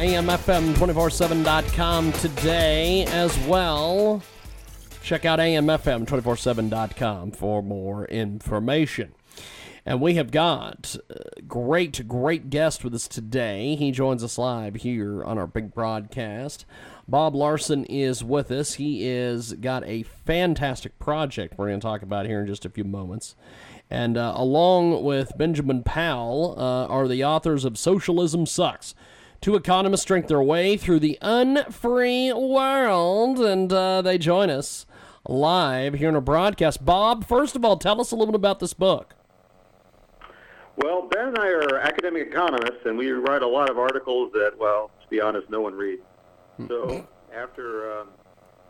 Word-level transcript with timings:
AMFM247.com 0.00 2.12
today 2.12 3.04
as 3.08 3.38
well. 3.40 4.22
Check 5.02 5.26
out 5.26 5.38
AMFM247.com 5.38 7.32
for 7.32 7.62
more 7.62 8.06
information. 8.06 9.12
And 9.84 10.00
we 10.00 10.14
have 10.14 10.30
got 10.30 10.96
a 11.10 11.42
great, 11.42 12.08
great 12.08 12.48
guest 12.48 12.82
with 12.82 12.94
us 12.94 13.08
today. 13.08 13.76
He 13.76 13.90
joins 13.90 14.24
us 14.24 14.38
live 14.38 14.76
here 14.76 15.22
on 15.22 15.36
our 15.36 15.46
big 15.46 15.74
broadcast. 15.74 16.64
Bob 17.06 17.34
Lawson 17.34 17.84
is 17.84 18.24
with 18.24 18.50
us. 18.50 18.76
He 18.76 19.06
is 19.06 19.52
got 19.52 19.84
a 19.84 20.04
fantastic 20.04 20.98
project 20.98 21.58
we're 21.58 21.68
going 21.68 21.80
to 21.80 21.86
talk 21.86 22.00
about 22.00 22.24
here 22.24 22.40
in 22.40 22.46
just 22.46 22.64
a 22.64 22.70
few 22.70 22.84
moments. 22.84 23.36
And 23.90 24.16
uh, 24.16 24.32
along 24.34 25.04
with 25.04 25.36
Benjamin 25.36 25.82
Powell 25.82 26.54
uh, 26.56 26.86
are 26.86 27.06
the 27.06 27.22
authors 27.22 27.66
of 27.66 27.76
Socialism 27.76 28.46
Sucks. 28.46 28.94
Two 29.40 29.54
economists 29.54 30.04
drink 30.04 30.26
their 30.26 30.42
way 30.42 30.76
through 30.76 31.00
the 31.00 31.18
unfree 31.22 32.30
world, 32.30 33.40
and 33.40 33.72
uh, 33.72 34.02
they 34.02 34.18
join 34.18 34.50
us 34.50 34.84
live 35.26 35.94
here 35.94 36.10
in 36.10 36.14
our 36.14 36.20
broadcast. 36.20 36.84
Bob, 36.84 37.26
first 37.26 37.56
of 37.56 37.64
all, 37.64 37.78
tell 37.78 38.02
us 38.02 38.10
a 38.10 38.16
little 38.16 38.32
bit 38.32 38.38
about 38.38 38.60
this 38.60 38.74
book. 38.74 39.14
Well, 40.76 41.08
Ben 41.08 41.28
and 41.28 41.38
I 41.38 41.48
are 41.48 41.78
academic 41.78 42.26
economists, 42.26 42.84
and 42.84 42.98
we 42.98 43.10
write 43.12 43.40
a 43.42 43.48
lot 43.48 43.70
of 43.70 43.78
articles 43.78 44.30
that, 44.32 44.52
well, 44.58 44.90
to 45.02 45.08
be 45.08 45.20
honest, 45.22 45.48
no 45.48 45.62
one 45.62 45.74
reads. 45.74 46.02
So 46.68 47.06
after 47.34 48.00
um, 48.00 48.08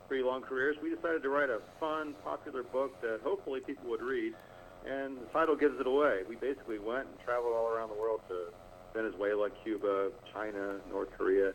pretty 0.07 0.23
long 0.23 0.43
careers, 0.43 0.77
we 0.81 0.95
decided 0.95 1.25
to 1.25 1.31
write 1.31 1.51
a 1.51 1.61
fun, 1.81 2.15
popular 2.23 2.63
book 2.63 3.01
that 3.03 3.21
hopefully 3.25 3.59
people 3.59 3.91
would 3.91 4.03
read, 4.03 4.35
and 4.87 5.17
the 5.21 5.27
title 5.33 5.57
gives 5.57 5.81
it 5.81 5.89
away. 5.89 6.21
We 6.29 6.37
basically 6.37 6.79
went 6.79 7.09
and 7.09 7.19
traveled 7.25 7.55
all 7.55 7.67
around 7.67 7.89
the 7.89 7.97
world 7.97 8.21
to 8.29 8.53
Venezuela, 8.95 9.49
Cuba, 9.63 10.11
China, 10.33 10.77
North 10.91 11.11
Korea, 11.17 11.53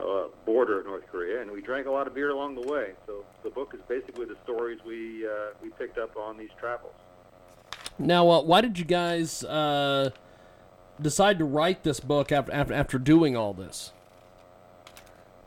uh, 0.00 0.24
border 0.46 0.80
of 0.80 0.86
North 0.86 1.04
Korea, 1.10 1.42
and 1.42 1.50
we 1.50 1.60
drank 1.60 1.86
a 1.86 1.90
lot 1.90 2.06
of 2.06 2.14
beer 2.14 2.30
along 2.30 2.54
the 2.54 2.66
way. 2.66 2.92
So 3.06 3.24
the 3.42 3.50
book 3.50 3.72
is 3.74 3.80
basically 3.88 4.26
the 4.26 4.36
stories 4.44 4.78
we 4.86 5.26
uh, 5.26 5.54
we 5.62 5.70
picked 5.70 5.98
up 5.98 6.16
on 6.16 6.36
these 6.38 6.50
travels. 6.58 6.94
Now, 7.98 8.28
uh, 8.30 8.42
why 8.42 8.60
did 8.60 8.78
you 8.78 8.84
guys 8.84 9.42
uh, 9.44 10.10
decide 11.00 11.38
to 11.38 11.44
write 11.44 11.82
this 11.82 12.00
book 12.00 12.30
after, 12.30 12.52
after 12.52 12.74
after 12.74 12.98
doing 12.98 13.36
all 13.36 13.52
this? 13.52 13.92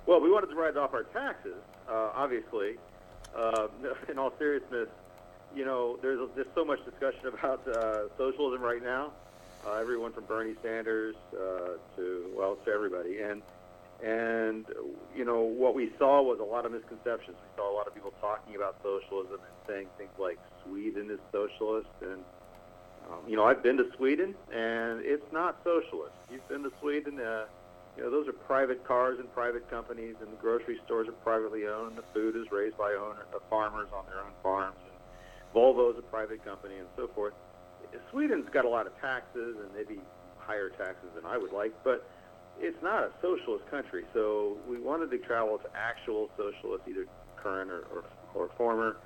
Well, 0.05 0.19
we 0.19 0.29
wanted 0.29 0.47
to 0.47 0.55
write 0.55 0.71
it 0.71 0.77
off 0.77 0.93
our 0.93 1.03
taxes, 1.03 1.55
uh, 1.89 2.11
obviously. 2.13 2.75
Uh, 3.35 3.67
in 4.09 4.19
all 4.19 4.33
seriousness, 4.37 4.89
you 5.55 5.63
know, 5.63 5.97
there's 6.01 6.19
there's 6.35 6.47
so 6.55 6.65
much 6.65 6.79
discussion 6.83 7.27
about 7.27 7.65
uh, 7.67 8.09
socialism 8.17 8.61
right 8.61 8.83
now. 8.83 9.11
Uh, 9.65 9.75
everyone 9.75 10.11
from 10.11 10.23
Bernie 10.25 10.55
Sanders 10.63 11.15
uh, 11.33 11.77
to 11.95 12.25
well, 12.35 12.55
to 12.65 12.71
everybody, 12.71 13.19
and 13.19 13.43
and 14.03 14.65
you 15.15 15.23
know 15.23 15.41
what 15.41 15.75
we 15.75 15.91
saw 15.99 16.19
was 16.23 16.39
a 16.39 16.43
lot 16.43 16.65
of 16.65 16.71
misconceptions. 16.71 17.37
We 17.37 17.55
saw 17.55 17.71
a 17.71 17.75
lot 17.75 17.85
of 17.85 17.93
people 17.93 18.11
talking 18.19 18.55
about 18.55 18.77
socialism 18.81 19.35
and 19.35 19.53
saying 19.67 19.87
things 19.99 20.17
like 20.17 20.39
Sweden 20.65 21.11
is 21.11 21.19
socialist, 21.31 21.89
and 22.01 22.23
um, 23.07 23.19
you 23.27 23.35
know 23.35 23.43
I've 23.43 23.61
been 23.61 23.77
to 23.77 23.85
Sweden, 23.97 24.33
and 24.51 25.05
it's 25.05 25.31
not 25.31 25.61
socialist. 25.63 26.15
You've 26.31 26.47
been 26.49 26.63
to 26.63 26.71
Sweden. 26.81 27.19
Uh, 27.19 27.45
you 27.97 28.03
know, 28.03 28.09
those 28.09 28.27
are 28.27 28.33
private 28.33 28.83
cars 28.83 29.19
and 29.19 29.31
private 29.31 29.69
companies, 29.69 30.15
and 30.21 30.31
the 30.31 30.37
grocery 30.37 30.79
stores 30.85 31.07
are 31.07 31.19
privately 31.23 31.67
owned, 31.67 31.97
the 31.97 32.05
food 32.13 32.37
is 32.37 32.49
raised 32.49 32.77
by 32.77 32.93
owner, 32.93 33.25
uh, 33.35 33.39
farmers 33.49 33.89
on 33.93 34.05
their 34.05 34.21
own 34.21 34.31
farms, 34.41 34.77
and 34.85 34.95
Volvo 35.53 35.91
is 35.91 35.99
a 35.99 36.01
private 36.01 36.43
company, 36.43 36.77
and 36.77 36.87
so 36.95 37.09
forth. 37.09 37.33
Sweden's 38.11 38.47
got 38.51 38.65
a 38.65 38.69
lot 38.69 38.87
of 38.87 38.99
taxes, 38.99 39.55
and 39.59 39.73
maybe 39.75 39.99
higher 40.37 40.69
taxes 40.69 41.09
than 41.15 41.25
I 41.25 41.37
would 41.37 41.51
like, 41.51 41.73
but 41.83 42.07
it's 42.59 42.81
not 42.83 43.03
a 43.03 43.11
socialist 43.21 43.69
country. 43.69 44.05
So 44.13 44.57
we 44.67 44.79
wanted 44.79 45.11
to 45.11 45.17
travel 45.19 45.57
to 45.57 45.69
actual 45.75 46.29
socialists, 46.37 46.87
either 46.87 47.05
current 47.37 47.71
or, 47.71 47.85
or, 47.93 48.03
or 48.33 48.49
former, 48.57 48.97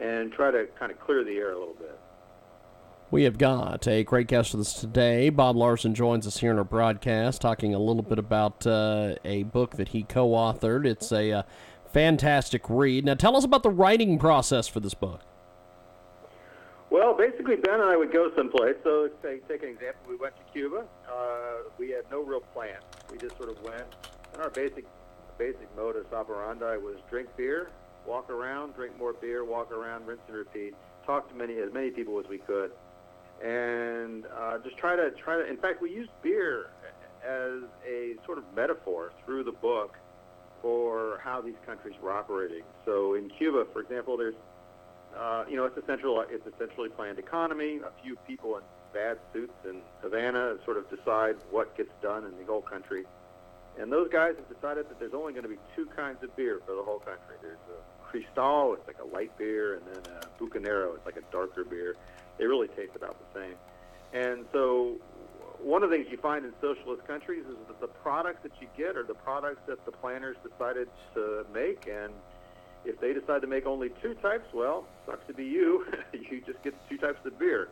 and 0.00 0.32
try 0.32 0.50
to 0.50 0.66
kind 0.78 0.92
of 0.92 1.00
clear 1.00 1.24
the 1.24 1.36
air 1.36 1.52
a 1.52 1.58
little 1.58 1.74
bit. 1.74 1.98
We 3.10 3.22
have 3.22 3.38
got 3.38 3.86
a 3.86 4.02
great 4.02 4.26
guest 4.26 4.52
with 4.52 4.62
us 4.62 4.74
today. 4.74 5.30
Bob 5.30 5.54
Lawson 5.54 5.94
joins 5.94 6.26
us 6.26 6.38
here 6.38 6.50
in 6.50 6.58
our 6.58 6.64
broadcast, 6.64 7.40
talking 7.40 7.72
a 7.72 7.78
little 7.78 8.02
bit 8.02 8.18
about 8.18 8.66
uh, 8.66 9.14
a 9.24 9.44
book 9.44 9.76
that 9.76 9.88
he 9.88 10.02
co 10.02 10.30
authored. 10.30 10.84
It's 10.84 11.12
a 11.12 11.30
uh, 11.30 11.42
fantastic 11.92 12.68
read. 12.68 13.04
Now, 13.04 13.14
tell 13.14 13.36
us 13.36 13.44
about 13.44 13.62
the 13.62 13.70
writing 13.70 14.18
process 14.18 14.66
for 14.66 14.80
this 14.80 14.94
book. 14.94 15.22
Well, 16.90 17.14
basically, 17.14 17.56
Ben 17.56 17.74
and 17.74 17.82
I 17.82 17.96
would 17.96 18.12
go 18.12 18.30
someplace. 18.36 18.76
So, 18.84 19.10
say, 19.22 19.40
take 19.48 19.62
an 19.62 19.70
example. 19.70 20.02
We 20.08 20.16
went 20.16 20.36
to 20.36 20.42
Cuba. 20.52 20.84
Uh, 21.10 21.68
we 21.78 21.90
had 21.90 22.04
no 22.10 22.22
real 22.22 22.40
plan. 22.40 22.76
We 23.10 23.18
just 23.18 23.36
sort 23.36 23.50
of 23.50 23.60
went, 23.62 23.86
and 24.32 24.42
our 24.42 24.50
basic 24.50 24.86
basic 25.36 25.68
modus 25.76 26.06
operandi 26.12 26.76
was 26.78 26.96
drink 27.10 27.28
beer, 27.36 27.68
walk 28.06 28.30
around, 28.30 28.74
drink 28.74 28.96
more 28.98 29.12
beer, 29.12 29.44
walk 29.44 29.70
around, 29.70 30.06
rinse 30.06 30.20
and 30.28 30.36
repeat. 30.36 30.74
Talk 31.04 31.28
to 31.28 31.34
many 31.34 31.58
as 31.58 31.72
many 31.72 31.90
people 31.90 32.18
as 32.18 32.26
we 32.28 32.38
could, 32.38 32.70
and 33.44 34.26
uh, 34.26 34.58
just 34.58 34.76
try 34.76 34.96
to 34.96 35.10
try 35.10 35.36
to. 35.36 35.46
In 35.46 35.56
fact, 35.56 35.82
we 35.82 35.90
used 35.92 36.10
beer 36.22 36.70
as 37.24 37.62
a 37.86 38.14
sort 38.24 38.38
of 38.38 38.44
metaphor 38.54 39.12
through 39.24 39.42
the 39.42 39.52
book 39.52 39.96
for 40.62 41.20
how 41.22 41.40
these 41.40 41.56
countries 41.66 41.94
were 42.00 42.12
operating. 42.12 42.62
So, 42.84 43.14
in 43.14 43.28
Cuba, 43.28 43.66
for 43.72 43.80
example, 43.80 44.16
there's 44.16 44.34
uh, 45.18 45.44
you 45.48 45.56
know, 45.56 45.64
it's 45.64 45.76
a 45.76 45.84
central, 45.86 46.20
it's 46.28 46.46
a 46.46 46.52
centrally 46.58 46.88
planned 46.88 47.18
economy. 47.18 47.80
A 47.84 48.02
few 48.02 48.16
people 48.26 48.56
in 48.56 48.62
bad 48.92 49.18
suits 49.32 49.54
in 49.64 49.80
Havana 50.00 50.56
sort 50.64 50.76
of 50.76 50.88
decide 50.90 51.36
what 51.50 51.76
gets 51.76 51.90
done 52.02 52.24
in 52.24 52.36
the 52.38 52.44
whole 52.44 52.62
country. 52.62 53.04
And 53.78 53.92
those 53.92 54.08
guys 54.10 54.34
have 54.36 54.48
decided 54.48 54.88
that 54.88 54.98
there's 54.98 55.14
only 55.14 55.32
going 55.32 55.42
to 55.42 55.50
be 55.50 55.58
two 55.74 55.86
kinds 55.86 56.22
of 56.22 56.34
beer 56.34 56.60
for 56.66 56.74
the 56.74 56.82
whole 56.82 56.98
country. 56.98 57.36
There's 57.42 57.58
a 57.68 58.06
Cristal, 58.06 58.74
it's 58.74 58.86
like 58.86 58.98
a 59.00 59.14
light 59.14 59.36
beer, 59.36 59.74
and 59.74 59.82
then 59.86 60.12
a 60.14 60.42
Bucanero, 60.42 60.94
it's 60.94 61.04
like 61.04 61.16
a 61.16 61.32
darker 61.32 61.64
beer. 61.64 61.96
They 62.38 62.46
really 62.46 62.68
taste 62.68 62.92
about 62.94 63.16
the 63.18 63.40
same. 63.40 63.54
And 64.12 64.46
so 64.52 64.96
one 65.60 65.82
of 65.82 65.90
the 65.90 65.96
things 65.96 66.08
you 66.10 66.16
find 66.16 66.44
in 66.44 66.52
socialist 66.60 67.06
countries 67.06 67.44
is 67.48 67.56
that 67.68 67.80
the 67.80 67.88
products 67.88 68.40
that 68.44 68.52
you 68.60 68.68
get 68.76 68.96
are 68.96 69.02
the 69.02 69.14
products 69.14 69.60
that 69.66 69.84
the 69.84 69.92
planners 69.92 70.36
decided 70.48 70.88
to 71.14 71.44
make, 71.52 71.86
and 71.86 72.12
if 72.86 73.00
they 73.00 73.12
decide 73.12 73.42
to 73.42 73.46
make 73.46 73.66
only 73.66 73.90
two 74.00 74.14
types, 74.14 74.46
well, 74.54 74.86
sucks 75.04 75.26
to 75.26 75.34
be 75.34 75.44
you. 75.44 75.84
you 76.12 76.40
just 76.46 76.62
get 76.62 76.74
two 76.88 76.96
types 76.96 77.18
of 77.24 77.38
beer. 77.38 77.68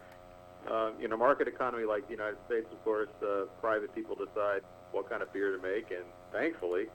Uh, 0.70 0.91
in 1.00 1.12
a 1.12 1.16
market 1.16 1.47
economy 1.47 1.84
like 1.84 2.04
the 2.06 2.12
United 2.12 2.38
States, 2.47 2.66
of 2.72 2.82
course, 2.84 3.10
uh, 3.22 3.44
private 3.60 3.94
people 3.94 4.16
decide 4.16 4.62
what 4.92 5.08
kind 5.08 5.22
of 5.22 5.32
beer 5.32 5.56
to 5.56 5.62
make, 5.62 5.91
and 5.91 6.04
thankfully, 6.32 6.86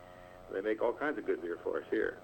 they 0.52 0.62
make 0.62 0.82
all 0.82 0.94
kinds 0.94 1.18
of 1.18 1.26
good 1.26 1.42
beer 1.42 1.58
for 1.64 1.78
us 1.78 1.84
here. 1.92 2.18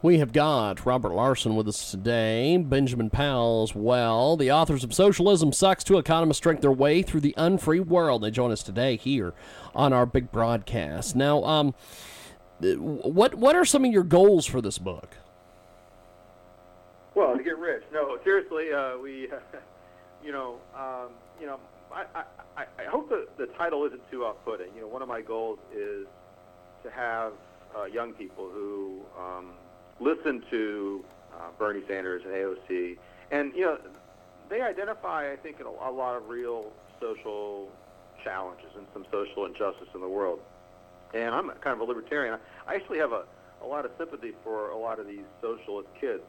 We 0.00 0.18
have 0.18 0.32
got 0.32 0.86
Robert 0.86 1.12
Lawson 1.12 1.56
with 1.56 1.66
us 1.66 1.90
today, 1.90 2.56
Benjamin 2.58 3.10
Powell 3.10 3.64
as 3.64 3.74
well. 3.74 4.36
The 4.36 4.52
authors 4.52 4.84
of 4.84 4.94
Socialism 4.94 5.52
Sucks, 5.52 5.82
Two 5.82 5.98
Economists 5.98 6.40
Drink 6.40 6.60
Their 6.60 6.70
Way 6.70 7.02
Through 7.02 7.22
the 7.22 7.34
Unfree 7.36 7.80
World. 7.80 8.22
They 8.22 8.30
join 8.30 8.52
us 8.52 8.62
today 8.62 8.96
here 8.96 9.34
on 9.74 9.92
our 9.92 10.06
big 10.06 10.30
broadcast. 10.30 11.16
Now, 11.16 11.42
um, 11.44 11.74
what 12.60 13.34
what 13.34 13.56
are 13.56 13.64
some 13.64 13.84
of 13.84 13.92
your 13.92 14.02
goals 14.02 14.46
for 14.46 14.60
this 14.60 14.78
book? 14.78 15.16
Well, 17.14 17.36
to 17.36 17.42
get 17.42 17.58
rich. 17.58 17.82
No, 17.92 18.18
seriously, 18.22 18.72
uh, 18.72 18.96
we, 18.98 19.28
you 20.24 20.32
know, 20.32 20.58
um, 20.76 21.10
you 21.40 21.46
know, 21.46 21.58
I, 21.92 22.04
I, 22.56 22.64
I 22.78 22.84
hope 22.84 23.08
the, 23.08 23.26
the 23.36 23.46
title 23.46 23.84
isn't 23.86 24.08
too 24.10 24.24
off-putting. 24.24 24.72
You 24.74 24.82
know, 24.82 24.86
one 24.86 25.02
of 25.02 25.08
my 25.08 25.20
goals 25.20 25.58
is 25.74 26.06
to 26.84 26.90
have 26.90 27.32
uh, 27.76 27.84
young 27.84 28.12
people 28.12 28.48
who 28.48 29.00
um, 29.18 29.50
listen 29.98 30.44
to 30.50 31.04
uh, 31.34 31.48
Bernie 31.58 31.82
Sanders 31.88 32.22
and 32.24 32.32
AOC, 32.32 32.98
and 33.32 33.52
you 33.54 33.62
know, 33.62 33.78
they 34.48 34.60
identify, 34.60 35.32
I 35.32 35.36
think, 35.36 35.60
in 35.60 35.66
a, 35.66 35.70
a 35.70 35.90
lot 35.90 36.16
of 36.16 36.28
real 36.28 36.72
social 37.00 37.68
challenges 38.22 38.70
and 38.76 38.86
some 38.92 39.06
social 39.10 39.46
injustice 39.46 39.88
in 39.94 40.00
the 40.00 40.08
world. 40.08 40.40
And 41.14 41.34
I'm 41.34 41.48
kind 41.60 41.74
of 41.74 41.80
a 41.80 41.84
libertarian. 41.84 42.38
I 42.66 42.74
actually 42.74 42.98
have 42.98 43.12
a, 43.12 43.24
a 43.62 43.66
lot 43.66 43.84
of 43.84 43.92
sympathy 43.98 44.32
for 44.44 44.70
a 44.70 44.76
lot 44.76 44.98
of 44.98 45.06
these 45.06 45.24
socialist 45.40 45.88
kids 46.00 46.22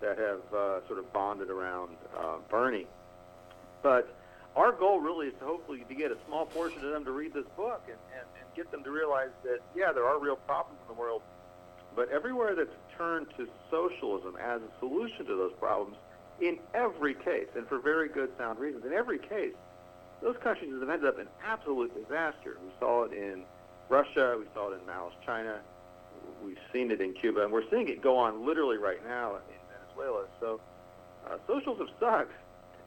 that 0.00 0.18
have 0.18 0.40
uh, 0.54 0.86
sort 0.86 0.98
of 0.98 1.12
bonded 1.12 1.48
around 1.48 1.96
uh, 2.16 2.36
Bernie. 2.50 2.86
But 3.82 4.14
our 4.56 4.72
goal 4.72 5.00
really 5.00 5.28
is 5.28 5.34
to 5.40 5.44
hopefully 5.44 5.84
to 5.88 5.94
get 5.94 6.10
a 6.10 6.16
small 6.26 6.46
portion 6.46 6.84
of 6.84 6.90
them 6.90 7.04
to 7.04 7.12
read 7.12 7.32
this 7.34 7.46
book 7.56 7.82
and, 7.86 7.98
and, 8.12 8.26
and 8.40 8.54
get 8.54 8.70
them 8.70 8.82
to 8.84 8.90
realize 8.90 9.30
that, 9.44 9.58
yeah, 9.74 9.92
there 9.92 10.04
are 10.04 10.18
real 10.18 10.36
problems 10.36 10.80
in 10.88 10.94
the 10.94 11.00
world, 11.00 11.22
but 11.94 12.10
everywhere 12.10 12.54
that's 12.54 12.74
turned 12.96 13.26
to 13.36 13.46
socialism 13.70 14.36
as 14.36 14.60
a 14.60 14.78
solution 14.80 15.24
to 15.26 15.36
those 15.36 15.52
problems, 15.58 15.96
in 16.40 16.58
every 16.74 17.14
case, 17.14 17.48
and 17.54 17.66
for 17.66 17.78
very 17.78 18.08
good, 18.08 18.30
sound 18.36 18.58
reasons, 18.58 18.84
in 18.84 18.92
every 18.92 19.18
case, 19.18 19.54
those 20.22 20.36
countries 20.42 20.72
have 20.80 20.88
ended 20.88 21.08
up 21.08 21.18
in 21.18 21.26
absolute 21.44 21.94
disaster. 21.94 22.58
We 22.62 22.70
saw 22.78 23.04
it 23.04 23.12
in 23.12 23.44
Russia, 23.88 24.36
we 24.38 24.46
saw 24.54 24.70
it 24.72 24.80
in 24.80 24.86
Mao's 24.86 25.12
China, 25.24 25.60
we've 26.44 26.58
seen 26.72 26.90
it 26.90 27.00
in 27.00 27.12
Cuba, 27.14 27.44
and 27.44 27.52
we're 27.52 27.68
seeing 27.70 27.88
it 27.88 28.02
go 28.02 28.16
on 28.16 28.44
literally 28.46 28.78
right 28.78 29.04
now 29.06 29.36
in 29.36 29.42
Venezuela. 29.70 30.26
So 30.40 30.60
uh, 31.28 31.36
socialism 31.46 31.88
sucks, 32.00 32.34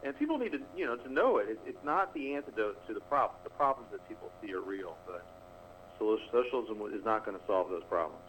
and 0.04 0.18
people 0.18 0.38
need 0.38 0.52
to, 0.52 0.60
you 0.76 0.86
know, 0.86 0.96
to 0.96 1.12
know 1.12 1.38
it. 1.38 1.50
it. 1.50 1.60
It's 1.66 1.84
not 1.84 2.14
the 2.14 2.36
antidote 2.36 2.86
to 2.88 2.94
the 2.94 3.02
problem. 3.02 3.40
The 3.44 3.50
problems 3.50 3.92
that 3.92 4.08
people 4.08 4.32
see 4.42 4.54
are 4.54 4.62
real, 4.62 4.96
but 5.06 5.26
socialism 6.00 6.82
is 6.94 7.04
not 7.04 7.26
going 7.26 7.38
to 7.38 7.44
solve 7.46 7.70
those 7.70 7.84
problems. 7.90 8.24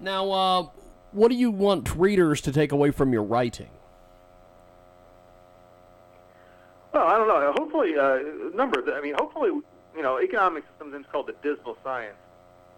Now, 0.00 0.30
uh, 0.30 0.66
what 1.12 1.28
do 1.28 1.34
you 1.34 1.50
want 1.50 1.94
readers 1.96 2.40
to 2.42 2.52
take 2.52 2.72
away 2.72 2.90
from 2.90 3.12
your 3.12 3.22
writing? 3.22 3.70
Well, 6.92 7.06
I 7.06 7.16
don't 7.16 7.28
know. 7.28 7.52
Hopefully, 7.56 7.96
uh. 7.98 8.94
I 8.94 9.00
mean, 9.00 9.14
hopefully, 9.18 9.50
you 9.96 10.02
know, 10.02 10.18
economics 10.20 10.66
is 10.66 10.72
sometimes 10.78 11.06
called 11.10 11.26
the 11.26 11.36
dismal 11.42 11.76
science. 11.82 12.16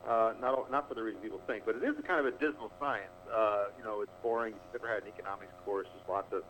Uh, 0.09 0.33
not 0.41 0.71
not 0.71 0.89
for 0.89 0.95
the 0.95 1.03
reason 1.03 1.21
people 1.21 1.41
think, 1.47 1.65
but 1.67 1.77
it 1.77 1.83
is 1.83 1.99
a 1.99 2.03
kind 2.03 2.21
of 2.21 2.27
a 2.27 2.37
dismal 2.39 2.73
science. 2.81 3.12
Uh, 3.33 3.65
you 3.77 3.85
know, 3.85 4.01
it's 4.01 4.12
boring. 4.23 4.55
If 4.55 4.61
you've 4.73 4.83
ever 4.83 4.95
had 4.95 5.03
an 5.03 5.09
economics 5.09 5.53
course, 5.65 5.87
there's 5.95 6.09
lots 6.09 6.33
of 6.33 6.43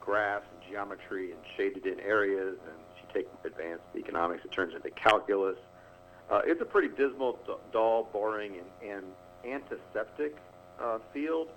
graphs 0.00 0.46
and 0.52 0.70
geometry 0.70 1.32
and 1.32 1.40
shaded 1.56 1.86
in 1.86 1.98
areas, 2.00 2.58
and 2.66 2.76
if 2.94 3.02
you 3.02 3.22
take 3.22 3.28
advanced 3.44 3.84
economics, 3.96 4.44
it 4.44 4.52
turns 4.52 4.74
into 4.74 4.90
calculus. 4.90 5.56
Uh, 6.30 6.42
it's 6.44 6.60
a 6.60 6.64
pretty 6.64 6.88
dismal, 6.88 7.38
dull, 7.72 8.08
boring, 8.12 8.56
and, 8.82 8.90
and 8.90 9.04
antiseptic 9.44 10.36
uh, 10.80 10.98
field. 11.12 11.48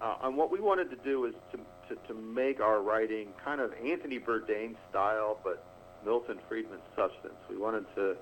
Uh, 0.00 0.16
and 0.22 0.36
what 0.36 0.50
we 0.50 0.60
wanted 0.60 0.90
to 0.90 0.96
do 0.96 1.24
is 1.26 1.34
to, 1.50 1.58
to, 1.88 2.00
to 2.08 2.14
make 2.14 2.60
our 2.60 2.82
writing 2.82 3.28
kind 3.44 3.60
of 3.60 3.72
Anthony 3.84 4.18
Bourdain 4.18 4.74
style, 4.90 5.38
but 5.44 5.64
Milton 6.04 6.38
Friedman 6.48 6.80
substance. 6.96 7.38
We 7.48 7.56
wanted 7.56 7.84
to 7.96 8.16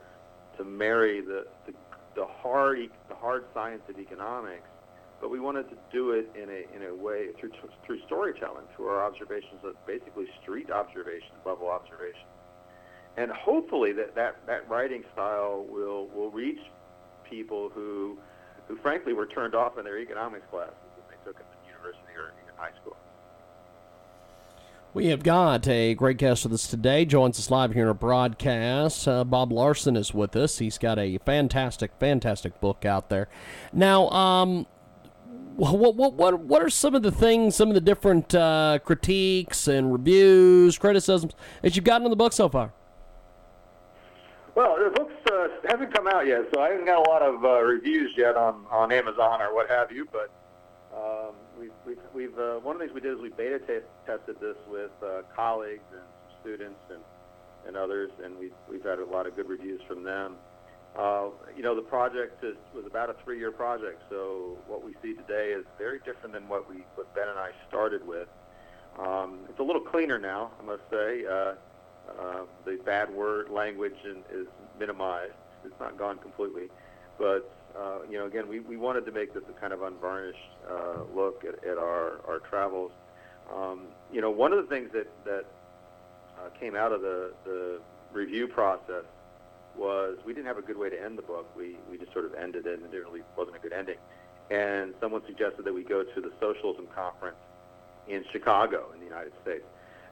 to 0.56 0.64
marry 0.64 1.20
the, 1.20 1.46
the 1.66 1.72
the 2.14 2.26
hard 2.26 2.90
the 3.08 3.14
hard 3.14 3.44
science 3.54 3.82
of 3.88 3.98
economics, 3.98 4.68
but 5.20 5.30
we 5.30 5.40
wanted 5.40 5.68
to 5.70 5.76
do 5.92 6.12
it 6.12 6.30
in 6.34 6.48
a 6.48 6.76
in 6.76 6.90
a 6.90 6.94
way 6.94 7.28
through 7.38 7.50
through 7.86 8.00
storytelling, 8.06 8.64
through 8.76 8.88
our 8.88 9.04
observations 9.04 9.60
of 9.64 9.74
basically 9.86 10.26
street 10.42 10.70
observations, 10.70 11.32
level 11.46 11.68
observations, 11.68 12.30
and 13.16 13.30
hopefully 13.30 13.92
that 13.92 14.14
that 14.14 14.46
that 14.46 14.68
writing 14.68 15.04
style 15.12 15.66
will 15.68 16.08
will 16.08 16.30
reach 16.30 16.60
people 17.28 17.70
who 17.70 18.18
who 18.68 18.76
frankly 18.76 19.12
were 19.12 19.26
turned 19.26 19.54
off 19.54 19.78
in 19.78 19.84
their 19.84 19.98
economics 19.98 20.46
classes 20.50 20.74
that 20.96 21.08
they 21.08 21.16
took 21.24 21.40
in 21.40 21.46
university 21.66 22.12
or 22.16 22.32
even 22.42 22.54
high 22.56 22.74
school. 22.80 22.96
We 24.92 25.06
have 25.06 25.22
got 25.22 25.68
a 25.68 25.94
great 25.94 26.16
guest 26.16 26.42
with 26.42 26.52
us 26.52 26.66
today. 26.66 27.04
Joins 27.04 27.38
us 27.38 27.48
live 27.48 27.74
here 27.74 27.82
in 27.82 27.88
our 27.88 27.94
broadcast. 27.94 29.06
Uh, 29.06 29.22
Bob 29.22 29.52
Lawson 29.52 29.94
is 29.94 30.12
with 30.12 30.34
us. 30.34 30.58
He's 30.58 30.78
got 30.78 30.98
a 30.98 31.18
fantastic, 31.18 31.92
fantastic 32.00 32.60
book 32.60 32.84
out 32.84 33.08
there. 33.08 33.28
Now, 33.72 34.08
um, 34.10 34.66
what 35.54 35.94
what 35.94 36.14
what 36.14 36.40
what 36.40 36.60
are 36.60 36.68
some 36.68 36.96
of 36.96 37.02
the 37.02 37.12
things, 37.12 37.54
some 37.54 37.68
of 37.68 37.74
the 37.74 37.80
different 37.80 38.34
uh, 38.34 38.80
critiques 38.84 39.68
and 39.68 39.92
reviews, 39.92 40.76
criticisms 40.76 41.34
that 41.62 41.76
you've 41.76 41.84
gotten 41.84 42.04
in 42.04 42.10
the 42.10 42.16
book 42.16 42.32
so 42.32 42.48
far? 42.48 42.72
Well, 44.56 44.76
the 44.76 44.90
books 44.90 45.14
uh, 45.30 45.48
haven't 45.68 45.94
come 45.94 46.08
out 46.08 46.26
yet, 46.26 46.46
so 46.52 46.60
I 46.60 46.70
haven't 46.70 46.86
got 46.86 47.06
a 47.06 47.08
lot 47.08 47.22
of 47.22 47.44
uh, 47.44 47.60
reviews 47.60 48.10
yet 48.16 48.36
on 48.36 48.66
on 48.68 48.90
Amazon 48.90 49.40
or 49.40 49.54
what 49.54 49.70
have 49.70 49.92
you. 49.92 50.08
But 50.10 50.32
we've, 51.86 51.98
we've, 52.14 52.38
uh, 52.38 52.58
one 52.60 52.76
of 52.76 52.80
the 52.80 52.86
things 52.86 52.94
we 52.94 53.00
did 53.00 53.14
is 53.14 53.20
we 53.20 53.30
beta 53.30 53.58
t- 53.58 53.86
tested 54.06 54.36
this 54.40 54.56
with 54.68 54.90
uh, 55.04 55.22
colleagues 55.34 55.84
and 55.92 56.02
students 56.40 56.80
and, 56.90 57.00
and 57.66 57.76
others, 57.76 58.10
and 58.24 58.36
we've, 58.38 58.54
we've 58.68 58.84
had 58.84 58.98
a 58.98 59.04
lot 59.04 59.26
of 59.26 59.36
good 59.36 59.48
reviews 59.48 59.80
from 59.86 60.02
them. 60.02 60.36
Uh, 60.98 61.28
you 61.56 61.62
know, 61.62 61.76
the 61.76 61.82
project 61.82 62.42
is, 62.42 62.56
was 62.74 62.84
about 62.86 63.10
a 63.10 63.14
three-year 63.24 63.52
project, 63.52 64.02
so 64.10 64.58
what 64.66 64.84
we 64.84 64.92
see 65.02 65.14
today 65.14 65.50
is 65.50 65.64
very 65.78 66.00
different 66.04 66.32
than 66.32 66.48
what 66.48 66.68
we 66.68 66.82
what 66.96 67.14
Ben 67.14 67.28
and 67.28 67.38
I 67.38 67.50
started 67.68 68.04
with. 68.04 68.26
Um, 68.98 69.40
it's 69.48 69.60
a 69.60 69.62
little 69.62 69.82
cleaner 69.82 70.18
now, 70.18 70.50
I 70.60 70.64
must 70.64 70.82
say. 70.90 71.24
Uh, 71.26 71.54
uh, 72.18 72.42
the 72.64 72.78
bad 72.84 73.08
word 73.08 73.50
language 73.50 73.94
in, 74.04 74.18
is 74.36 74.48
minimized. 74.80 75.32
It's 75.64 75.78
not 75.78 75.96
gone 75.96 76.18
completely, 76.18 76.68
but 77.18 77.54
uh, 77.78 77.98
you 78.10 78.18
know, 78.18 78.26
again, 78.26 78.48
we, 78.48 78.60
we 78.60 78.76
wanted 78.76 79.06
to 79.06 79.12
make 79.12 79.32
this 79.34 79.42
a 79.48 79.60
kind 79.60 79.72
of 79.72 79.82
unvarnished 79.82 80.38
uh, 80.68 81.02
look 81.14 81.44
at, 81.44 81.64
at 81.64 81.78
our, 81.78 82.20
our 82.26 82.40
travels. 82.40 82.92
Um, 83.54 83.82
you 84.12 84.20
know, 84.20 84.30
one 84.30 84.52
of 84.52 84.58
the 84.58 84.68
things 84.68 84.90
that, 84.92 85.08
that 85.24 85.44
uh, 86.38 86.50
came 86.58 86.74
out 86.74 86.92
of 86.92 87.00
the, 87.00 87.32
the 87.44 87.80
review 88.12 88.48
process 88.48 89.04
was 89.76 90.18
we 90.24 90.32
didn't 90.32 90.46
have 90.46 90.58
a 90.58 90.62
good 90.62 90.76
way 90.76 90.90
to 90.90 91.02
end 91.02 91.16
the 91.16 91.22
book. 91.22 91.48
We, 91.56 91.76
we 91.90 91.98
just 91.98 92.12
sort 92.12 92.24
of 92.24 92.34
ended 92.34 92.66
it, 92.66 92.80
and 92.80 92.92
it 92.92 92.96
really 92.96 93.22
wasn't 93.36 93.56
a 93.56 93.60
good 93.60 93.72
ending. 93.72 93.98
And 94.50 94.94
someone 95.00 95.22
suggested 95.26 95.64
that 95.64 95.72
we 95.72 95.84
go 95.84 96.02
to 96.02 96.20
the 96.20 96.32
Socialism 96.40 96.88
Conference 96.94 97.36
in 98.08 98.24
Chicago 98.32 98.90
in 98.92 98.98
the 98.98 99.06
United 99.06 99.32
States. 99.42 99.64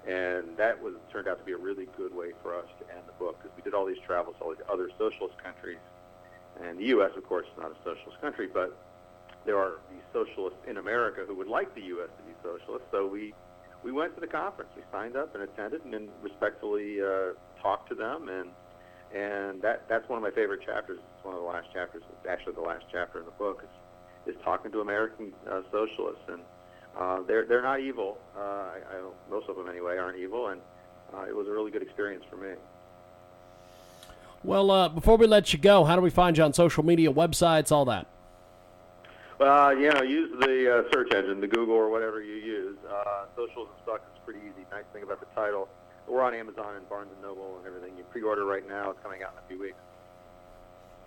And 0.06 0.56
that 0.56 0.80
was 0.80 0.94
turned 1.12 1.26
out 1.28 1.38
to 1.38 1.44
be 1.44 1.52
a 1.52 1.58
really 1.58 1.88
good 1.96 2.14
way 2.14 2.32
for 2.42 2.54
us 2.54 2.66
to 2.78 2.94
end 2.94 3.02
the 3.06 3.12
book 3.12 3.42
because 3.42 3.54
we 3.56 3.62
did 3.62 3.74
all 3.74 3.84
these 3.84 3.98
travels 4.06 4.36
to 4.38 4.44
all 4.44 4.50
these 4.50 4.64
other 4.70 4.88
socialist 4.96 5.36
countries 5.42 5.78
and 6.62 6.78
the 6.78 6.84
U.S., 6.96 7.10
of 7.16 7.24
course, 7.24 7.46
is 7.46 7.58
not 7.60 7.70
a 7.70 7.76
socialist 7.84 8.20
country, 8.20 8.48
but 8.52 8.76
there 9.46 9.58
are 9.58 9.78
these 9.90 10.02
socialists 10.12 10.58
in 10.66 10.78
America 10.78 11.24
who 11.26 11.34
would 11.36 11.48
like 11.48 11.74
the 11.74 11.82
U.S. 11.96 12.08
to 12.18 12.22
be 12.24 12.34
socialist. 12.42 12.84
So 12.90 13.06
we 13.06 13.34
we 13.84 13.92
went 13.92 14.14
to 14.16 14.20
the 14.20 14.26
conference. 14.26 14.70
We 14.76 14.82
signed 14.90 15.16
up 15.16 15.34
and 15.34 15.44
attended, 15.44 15.84
and 15.84 15.94
then 15.94 16.08
respectfully 16.22 17.00
uh, 17.00 17.32
talked 17.62 17.88
to 17.90 17.94
them. 17.94 18.28
And 18.28 18.50
and 19.14 19.62
that 19.62 19.88
that's 19.88 20.08
one 20.08 20.18
of 20.18 20.22
my 20.22 20.30
favorite 20.30 20.60
chapters. 20.66 20.98
It's 21.16 21.24
one 21.24 21.34
of 21.34 21.40
the 21.40 21.46
last 21.46 21.68
chapters. 21.72 22.02
It's 22.10 22.28
actually 22.28 22.54
the 22.54 22.66
last 22.66 22.84
chapter 22.92 23.20
in 23.20 23.24
the 23.24 23.38
book. 23.38 23.62
Is 23.62 24.34
is 24.34 24.40
talking 24.44 24.70
to 24.72 24.80
American 24.80 25.32
uh, 25.50 25.62
socialists, 25.72 26.24
and 26.28 26.42
uh, 26.98 27.22
they're 27.26 27.46
they're 27.46 27.62
not 27.62 27.80
evil. 27.80 28.18
Uh, 28.36 28.40
I, 28.40 28.78
I, 28.90 29.10
most 29.30 29.48
of 29.48 29.56
them 29.56 29.68
anyway 29.68 29.96
aren't 29.96 30.18
evil, 30.18 30.48
and 30.48 30.60
uh, 31.14 31.22
it 31.22 31.34
was 31.34 31.46
a 31.46 31.50
really 31.50 31.70
good 31.70 31.82
experience 31.82 32.24
for 32.28 32.36
me. 32.36 32.50
Well, 34.44 34.70
uh, 34.70 34.88
before 34.88 35.16
we 35.16 35.26
let 35.26 35.52
you 35.52 35.58
go, 35.58 35.84
how 35.84 35.96
do 35.96 36.02
we 36.02 36.10
find 36.10 36.38
you 36.38 36.44
on 36.44 36.52
social 36.52 36.84
media, 36.84 37.12
websites, 37.12 37.72
all 37.72 37.84
that? 37.86 38.06
Well, 39.38 39.76
you 39.76 39.92
know, 39.92 40.02
use 40.02 40.30
the 40.40 40.78
uh, 40.78 40.82
search 40.92 41.12
engine, 41.12 41.40
the 41.40 41.46
Google 41.46 41.74
or 41.74 41.90
whatever 41.90 42.22
you 42.22 42.34
use. 42.34 42.76
Uh, 42.88 43.26
Socialism 43.36 43.74
Sucks 43.86 44.02
is 44.02 44.20
pretty 44.24 44.40
easy. 44.40 44.66
Nice 44.70 44.84
thing 44.92 45.02
about 45.02 45.20
the 45.20 45.26
title. 45.34 45.68
We're 46.08 46.22
on 46.22 46.34
Amazon 46.34 46.76
and 46.76 46.88
Barnes 46.88 47.10
and 47.12 47.22
Noble 47.22 47.58
and 47.58 47.66
everything. 47.66 47.96
You 47.96 48.04
pre-order 48.04 48.44
right 48.44 48.66
now. 48.68 48.90
It's 48.90 49.00
coming 49.02 49.22
out 49.22 49.32
in 49.32 49.44
a 49.44 49.48
few 49.48 49.60
weeks. 49.60 49.76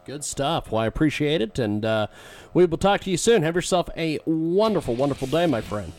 Good 0.06 0.24
stuff. 0.24 0.72
Well, 0.72 0.82
I 0.82 0.88
appreciate 0.88 1.42
it, 1.42 1.60
and 1.60 1.84
uh, 1.84 2.08
we 2.54 2.66
will 2.66 2.78
talk 2.78 3.02
to 3.02 3.12
you 3.12 3.18
soon. 3.18 3.44
Have 3.44 3.56
yourself 3.56 3.90
a 3.98 4.20
wonderful, 4.26 4.96
wonderful 4.96 5.28
day, 5.28 5.46
my 5.46 5.62
friend. 5.62 5.92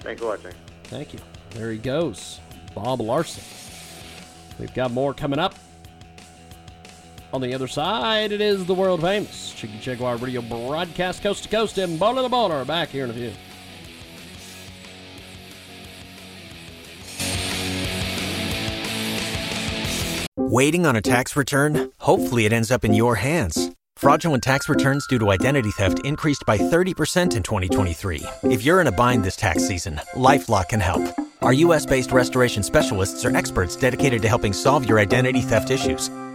Thanks 0.00 0.22
lot, 0.22 0.42
James. 0.42 0.54
Thank 0.84 1.12
you. 1.12 1.18
There 1.50 1.70
he 1.70 1.78
goes, 1.78 2.40
Bob 2.74 3.00
Lawson. 3.00 3.42
We've 4.58 4.72
got 4.74 4.90
more 4.90 5.12
coming 5.12 5.38
up. 5.38 5.54
On 7.32 7.40
the 7.40 7.54
other 7.54 7.68
side, 7.68 8.32
it 8.32 8.40
is 8.40 8.64
the 8.66 8.74
world 8.74 9.02
famous 9.02 9.52
Chicky 9.52 9.78
Jaguar 9.78 10.16
radio 10.16 10.42
broadcast 10.42 11.22
coast 11.22 11.44
to 11.44 11.48
coast 11.48 11.78
in 11.78 11.96
Boulder 11.96 12.22
the 12.22 12.28
Boulder. 12.28 12.64
Back 12.64 12.88
here 12.88 13.04
in 13.04 13.10
a 13.10 13.14
few. 13.14 13.32
Waiting 20.36 20.84
on 20.84 20.96
a 20.96 21.00
tax 21.00 21.36
return? 21.36 21.92
Hopefully, 21.98 22.44
it 22.44 22.52
ends 22.52 22.72
up 22.72 22.84
in 22.84 22.94
your 22.94 23.14
hands. 23.14 23.70
Fraudulent 23.96 24.42
tax 24.42 24.68
returns 24.68 25.06
due 25.06 25.18
to 25.18 25.30
identity 25.30 25.70
theft 25.70 26.00
increased 26.04 26.42
by 26.46 26.58
30% 26.58 27.36
in 27.36 27.42
2023. 27.42 28.22
If 28.44 28.64
you're 28.64 28.80
in 28.80 28.88
a 28.88 28.92
bind 28.92 29.22
this 29.22 29.36
tax 29.36 29.68
season, 29.68 30.00
LifeLock 30.14 30.70
can 30.70 30.80
help. 30.80 31.02
Our 31.42 31.52
U.S. 31.52 31.86
based 31.86 32.10
restoration 32.10 32.62
specialists 32.62 33.24
are 33.24 33.36
experts 33.36 33.76
dedicated 33.76 34.22
to 34.22 34.28
helping 34.28 34.52
solve 34.52 34.88
your 34.88 34.98
identity 34.98 35.42
theft 35.42 35.70
issues 35.70 36.10